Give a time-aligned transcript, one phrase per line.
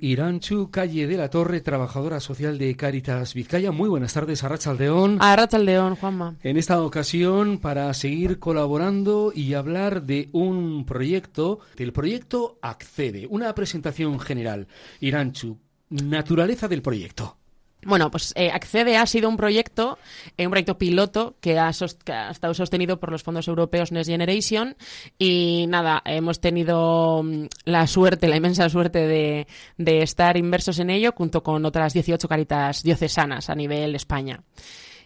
[0.00, 3.72] Iranchu, calle de la Torre, trabajadora social de Cáritas Vizcaya.
[3.72, 5.18] Muy buenas tardes, Arrachaldeón.
[5.20, 6.36] Arrachaldeón, Juanma.
[6.42, 13.54] En esta ocasión, para seguir colaborando y hablar de un proyecto, del proyecto Accede, una
[13.54, 14.68] presentación general.
[15.00, 15.58] Iranchu,
[15.90, 17.39] naturaleza del proyecto.
[17.84, 19.98] Bueno, pues eh, Accede ha sido un proyecto,
[20.36, 24.76] eh, un proyecto piloto que ha, estado sostenido por los fondos europeos Next Generation
[25.18, 29.46] y nada, hemos tenido mm, la suerte, la inmensa suerte de,
[29.78, 34.42] de estar inversos en ello junto con otras 18 caritas diocesanas a nivel España.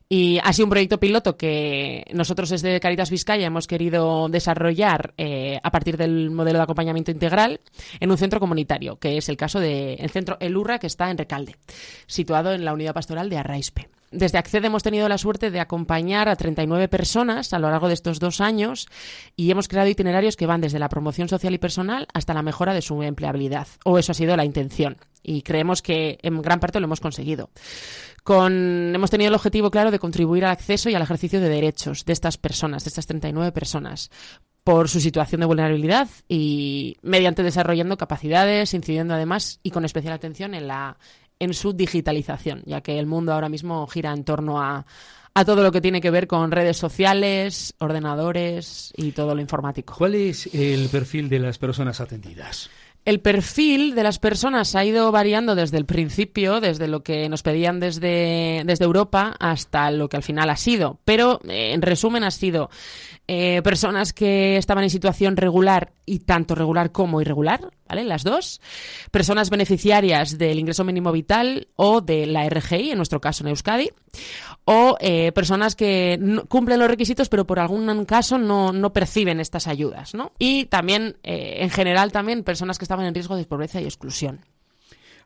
[0.08, 5.58] Y ha sido un proyecto piloto que nosotros desde Caritas Vizcaya hemos querido desarrollar eh,
[5.62, 7.60] a partir del modelo de acompañamiento integral
[8.00, 11.18] en un centro comunitario, que es el caso del centro El Urra, que está en
[11.18, 11.56] Recalde,
[12.06, 13.88] situado en la unidad pastoral de Arraispe.
[14.14, 17.94] Desde Accede hemos tenido la suerte de acompañar a 39 personas a lo largo de
[17.94, 18.86] estos dos años
[19.34, 22.74] y hemos creado itinerarios que van desde la promoción social y personal hasta la mejora
[22.74, 26.78] de su empleabilidad, o eso ha sido la intención, y creemos que en gran parte
[26.78, 27.50] lo hemos conseguido
[28.26, 32.12] hemos tenido el objetivo claro de contribuir al acceso y al ejercicio de derechos de
[32.12, 34.10] estas personas, de estas 39 personas
[34.62, 40.54] por su situación de vulnerabilidad y mediante desarrollando capacidades, incidiendo además y con especial atención
[40.54, 40.96] en la
[41.40, 44.86] en su digitalización, ya que el mundo ahora mismo gira en torno a,
[45.34, 49.94] a todo lo que tiene que ver con redes sociales, ordenadores y todo lo informático.
[49.98, 52.70] ¿Cuál es el perfil de las personas atendidas?
[53.04, 57.42] El perfil de las personas ha ido variando desde el principio, desde lo que nos
[57.42, 60.98] pedían desde, desde Europa hasta lo que al final ha sido.
[61.04, 62.70] Pero, eh, en resumen, ha sido
[63.28, 68.04] eh, personas que estaban en situación regular y tanto regular como irregular, ¿vale?
[68.04, 68.60] Las dos.
[69.10, 73.90] Personas beneficiarias del ingreso mínimo vital o de la RGI, en nuestro caso en Euskadi.
[74.64, 79.66] O eh, personas que cumplen los requisitos pero por algún caso no, no perciben estas
[79.66, 80.32] ayudas, ¿no?
[80.38, 84.40] Y también, eh, en general, también personas que estaban en riesgo de pobreza y exclusión.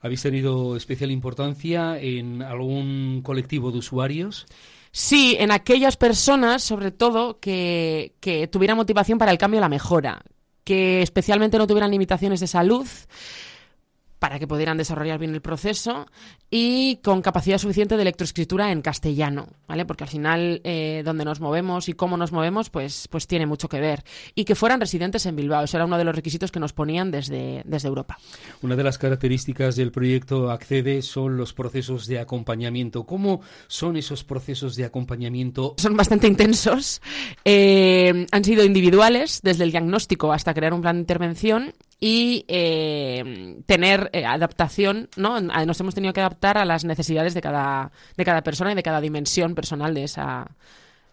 [0.01, 4.47] ¿Habéis tenido especial importancia en algún colectivo de usuarios?
[4.93, 9.69] Sí, en aquellas personas, sobre todo, que, que tuvieran motivación para el cambio y la
[9.69, 10.23] mejora,
[10.69, 12.87] que especialmente no tuvieran limitaciones de salud,
[14.19, 16.07] para que pudieran desarrollar bien el proceso
[16.51, 19.85] y con capacidad suficiente de electroescritura en castellano, ¿vale?
[19.85, 23.69] Porque al final eh, donde nos movemos y cómo nos movemos, pues, pues tiene mucho
[23.69, 24.05] que ver.
[24.35, 27.11] Y que fueran residentes en Bilbao, eso era uno de los requisitos que nos ponían
[27.11, 28.19] desde, desde Europa.
[28.63, 33.05] Una de las características del proyecto Accede son los procesos de acompañamiento.
[33.05, 35.75] ¿Cómo son esos procesos de acompañamiento?
[35.79, 37.01] Son bastante intensos.
[37.45, 43.61] Eh, han sido individuales, desde el diagnóstico hasta crear un plan de intervención y eh,
[43.67, 45.41] tener eh, adaptación, ¿no?
[45.41, 48.83] Nos hemos tenido que adaptar a las necesidades de cada, de cada persona y de
[48.83, 50.47] cada dimensión personal de esa,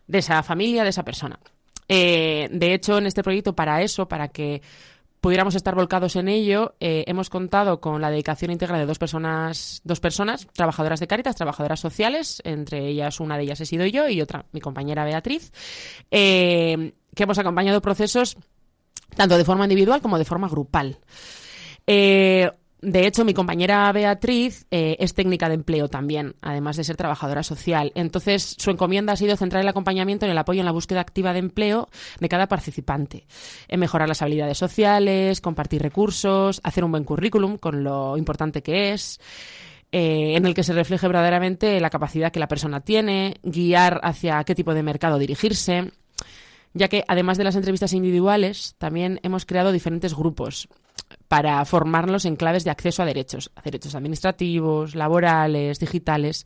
[0.08, 1.40] de esa familia, de esa persona.
[1.88, 4.62] Eh, de hecho, en este proyecto, para eso, para que
[5.22, 10.00] pudiéramos estar volcados en ello, hemos contado con la dedicación íntegra de dos personas, dos
[10.00, 14.22] personas, trabajadoras de Cáritas, trabajadoras sociales, entre ellas una de ellas he sido yo y
[14.22, 15.52] otra mi compañera Beatriz,
[16.12, 18.38] que hemos acompañado procesos
[19.16, 21.00] tanto de forma individual como de forma grupal.
[21.88, 22.50] Eh,
[22.82, 27.42] de hecho, mi compañera Beatriz eh, es técnica de empleo también, además de ser trabajadora
[27.42, 27.92] social.
[27.96, 31.34] Entonces, su encomienda ha sido centrar el acompañamiento en el apoyo en la búsqueda activa
[31.34, 31.90] de empleo
[32.20, 33.26] de cada participante,
[33.68, 38.94] en mejorar las habilidades sociales, compartir recursos, hacer un buen currículum con lo importante que
[38.94, 39.20] es.
[39.92, 44.44] Eh, en el que se refleje verdaderamente la capacidad que la persona tiene, guiar hacia
[44.44, 45.92] qué tipo de mercado dirigirse,
[46.76, 50.68] ya que además de las entrevistas individuales, también hemos creado diferentes grupos
[51.28, 56.46] para formarlos en claves de acceso a derechos, a derechos administrativos, laborales, digitales,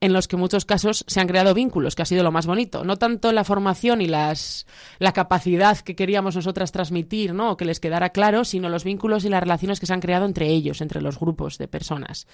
[0.00, 2.46] en los que en muchos casos se han creado vínculos, que ha sido lo más
[2.46, 2.84] bonito.
[2.84, 4.66] No tanto la formación y las,
[4.98, 7.56] la capacidad que queríamos nosotras transmitir, ¿no?
[7.56, 10.48] que les quedara claro, sino los vínculos y las relaciones que se han creado entre
[10.48, 12.26] ellos, entre los grupos de personas.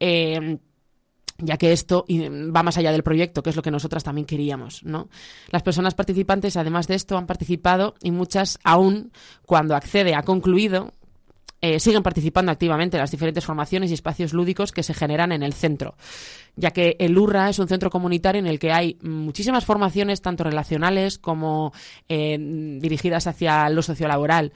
[0.00, 0.58] Eh,
[1.38, 4.82] ya que esto va más allá del proyecto, que es lo que nosotras también queríamos,
[4.84, 5.08] ¿no?
[5.50, 9.12] Las personas participantes, además de esto, han participado y muchas aún,
[9.46, 10.92] cuando accede a concluido,
[11.60, 15.42] eh, siguen participando activamente en las diferentes formaciones y espacios lúdicos que se generan en
[15.42, 15.96] el centro,
[16.54, 20.44] ya que el URRA es un centro comunitario en el que hay muchísimas formaciones, tanto
[20.44, 21.72] relacionales como
[22.08, 22.36] eh,
[22.80, 24.52] dirigidas hacia lo sociolaboral.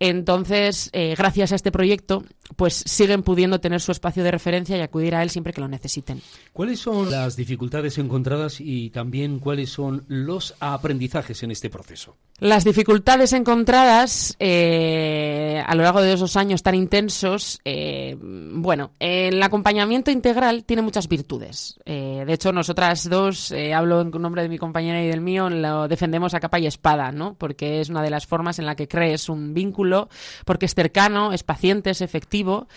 [0.00, 2.24] Entonces, eh, gracias a este proyecto,
[2.58, 5.68] pues siguen pudiendo tener su espacio de referencia y acudir a él siempre que lo
[5.68, 6.20] necesiten.
[6.52, 12.16] ¿Cuáles son las dificultades encontradas y también cuáles son los aprendizajes en este proceso?
[12.40, 19.42] Las dificultades encontradas eh, a lo largo de esos años tan intensos, eh, bueno, el
[19.42, 21.80] acompañamiento integral tiene muchas virtudes.
[21.84, 26.32] de hecho, nosotras dos, hablo en nombre de mi compañera y del mío, lo defendemos
[26.34, 27.34] a capa y espada, ¿no?
[27.34, 30.08] Porque es una de las formas en la que crees un vínculo
[30.44, 32.68] porque es cercano, es paciente, es efectivo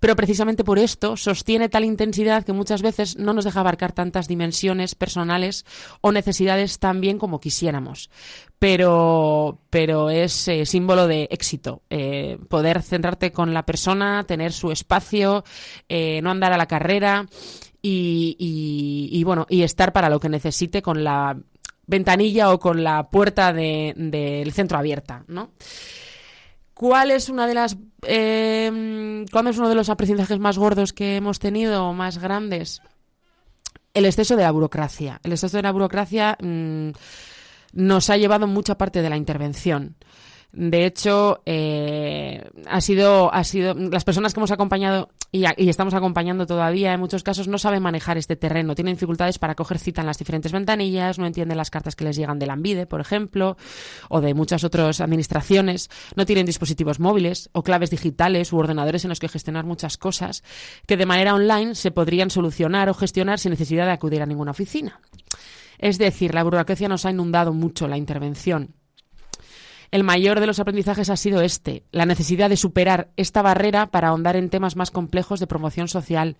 [0.00, 4.28] pero precisamente por esto sostiene tal intensidad que muchas veces no nos deja abarcar tantas
[4.28, 5.64] dimensiones personales
[6.00, 8.10] o necesidades tan bien como quisiéramos.
[8.58, 11.82] Pero, pero es eh, símbolo de éxito.
[11.90, 15.44] Eh, poder centrarte con la persona, tener su espacio,
[15.88, 17.26] eh, no andar a la carrera
[17.80, 18.36] y,
[19.10, 21.38] y, bueno, y estar para lo que necesite con la
[21.86, 25.52] ventanilla o con la puerta del centro abierta, ¿no?
[26.78, 27.76] ¿Cuál es una de las
[28.06, 32.82] eh, cuál es uno de los aprendizajes más gordos que hemos tenido, más grandes?
[33.94, 35.18] El exceso de la burocracia.
[35.24, 36.90] El exceso de la burocracia mm,
[37.72, 39.96] nos ha llevado mucha parte de la intervención.
[40.50, 46.46] De hecho, eh, ha sido, ha sido, las personas que hemos acompañado y, estamos acompañando
[46.46, 50.06] todavía, en muchos casos no saben manejar este terreno, tienen dificultades para coger cita en
[50.06, 53.58] las diferentes ventanillas, no entienden las cartas que les llegan de la Ambide, por ejemplo,
[54.08, 59.10] o de muchas otras administraciones, no tienen dispositivos móviles o claves digitales u ordenadores en
[59.10, 60.42] los que gestionar muchas cosas
[60.86, 64.52] que de manera online se podrían solucionar o gestionar sin necesidad de acudir a ninguna
[64.52, 64.98] oficina.
[65.76, 68.74] Es decir, la burocracia nos ha inundado mucho la intervención
[69.90, 74.08] el mayor de los aprendizajes ha sido este, la necesidad de superar esta barrera para
[74.08, 76.36] ahondar en temas más complejos de promoción social.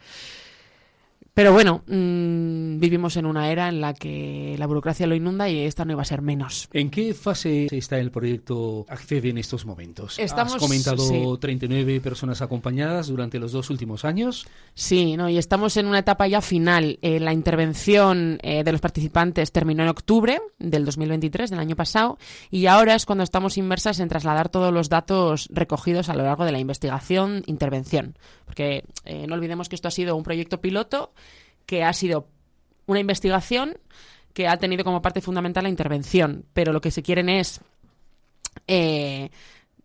[1.38, 5.61] Pero bueno, mmm, vivimos en una era en la que la burocracia lo inunda y
[5.61, 6.69] esta no iba a ser menos.
[6.73, 10.19] ¿En qué fase está el proyecto Accede en estos momentos?
[10.19, 11.23] Estamos, Has comentado sí.
[11.40, 14.49] 39 personas acompañadas durante los dos últimos años.
[14.75, 16.99] Sí, no, y estamos en una etapa ya final.
[17.02, 22.19] Eh, la intervención eh, de los participantes terminó en octubre del 2023, del año pasado,
[22.50, 26.44] y ahora es cuando estamos inmersas en trasladar todos los datos recogidos a lo largo
[26.44, 28.19] de la investigación, intervención.
[28.44, 31.12] Porque eh, no olvidemos que esto ha sido un proyecto piloto
[31.69, 32.26] que ha sido
[32.87, 33.76] una investigación
[34.32, 37.61] que ha tenido como parte fundamental la intervención, pero lo que se quieren es
[38.67, 39.31] eh,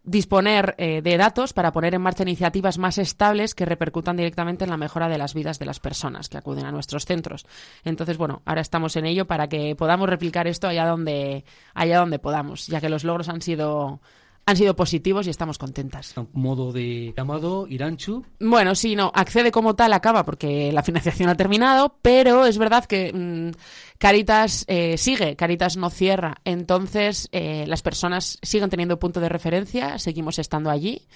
[0.02, 4.70] disponer eh, de datos para poner en marcha iniciativas más estables que repercutan directamente en
[4.70, 7.46] la mejora de las vidas de las personas que acuden a nuestros centros.
[7.84, 11.44] Entonces, bueno, ahora estamos en ello para que podamos replicar esto allá donde,
[11.74, 14.00] allá donde podamos, ya que los logros han sido
[14.45, 16.13] han sido positivos y estamos contentas.
[16.34, 18.25] Modo de llamado Iranchu.
[18.40, 22.86] Bueno, sí, no, accede como tal acaba porque la financiación ha terminado, pero es verdad
[22.86, 23.51] que mmm,
[23.98, 29.98] Caritas eh, sigue, Caritas no cierra, entonces eh, las personas siguen teniendo punto de referencia,
[29.98, 31.07] seguimos estando allí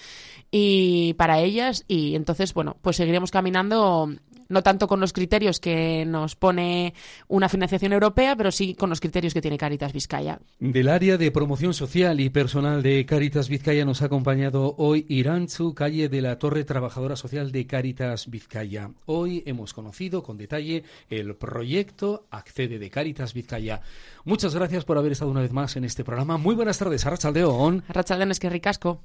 [0.50, 4.10] y para ellas y entonces bueno, pues seguiremos caminando
[4.50, 6.94] no tanto con los criterios que nos pone
[7.28, 10.40] una financiación europea, pero sí con los criterios que tiene Caritas Vizcaya.
[10.60, 15.74] Del área de promoción social y personal de Caritas Vizcaya nos ha acompañado hoy Iranchu,
[15.74, 18.92] calle de la Torre Trabajadora Social de Caritas Vizcaya.
[19.06, 23.82] Hoy hemos conocido con detalle el proyecto Accede de Caritas Vizcaya.
[24.26, 26.38] Muchas gracias por haber estado una vez más en este programa.
[26.38, 27.84] Muy buenas tardes, Arrachaldeón.
[27.88, 28.96] Arrachaldeón es que ricasco.